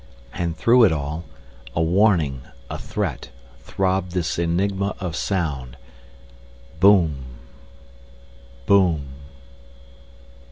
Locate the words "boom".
6.79-7.23, 8.65-9.09